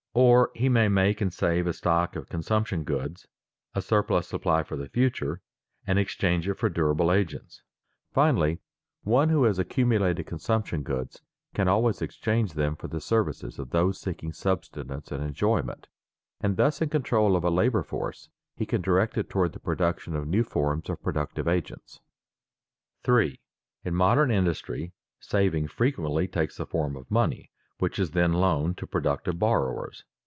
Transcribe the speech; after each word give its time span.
Or 0.13 0.51
he 0.53 0.67
may 0.67 0.89
make 0.89 1.21
and 1.21 1.31
save 1.31 1.67
a 1.67 1.71
stock 1.71 2.17
of 2.17 2.27
consumption 2.27 2.83
goods, 2.83 3.29
a 3.73 3.81
surplus 3.81 4.27
supply 4.27 4.61
for 4.61 4.75
the 4.75 4.89
future, 4.89 5.41
and 5.87 5.97
exchange 5.97 6.45
it 6.49 6.55
for 6.59 6.67
durable 6.67 7.13
agents. 7.13 7.61
Finally, 8.11 8.59
one 9.03 9.29
who 9.29 9.45
has 9.45 9.57
accumulated 9.57 10.25
consumption 10.25 10.83
goods 10.83 11.21
can 11.53 11.69
always 11.69 12.01
exchange 12.01 12.55
them 12.55 12.75
for 12.75 12.89
the 12.89 12.99
services 12.99 13.57
of 13.57 13.69
those 13.69 14.01
seeking 14.01 14.33
subsistence 14.33 15.13
and 15.13 15.23
enjoyment; 15.23 15.87
and 16.41 16.57
thus 16.57 16.81
in 16.81 16.89
control 16.89 17.37
of 17.37 17.45
a 17.45 17.49
labor 17.49 17.81
force, 17.81 18.27
he 18.57 18.65
can 18.65 18.81
direct 18.81 19.17
it 19.17 19.29
toward 19.29 19.53
the 19.53 19.61
production 19.61 20.13
of 20.13 20.27
new 20.27 20.43
forms 20.43 20.89
of 20.89 21.01
productive 21.01 21.47
agents. 21.47 22.01
[Sidenote: 23.01 23.07
Money 23.07 23.27
savings 23.29 23.39
are 23.39 23.87
converted 23.87 23.87
into 23.87 23.87
other 23.87 23.87
wealth] 23.87 23.87
3. 23.87 23.91
_In 23.91 23.95
modern 23.95 24.31
industry, 24.31 24.93
saving 25.21 25.67
frequently 25.69 26.27
takes 26.27 26.57
the 26.57 26.65
form 26.65 26.97
of 26.97 27.09
money, 27.09 27.47
which 27.79 27.97
is 27.97 28.11
then 28.11 28.31
loaned 28.31 28.77
to 28.77 28.85
productive 28.85 29.39
borrowers. 29.39 30.05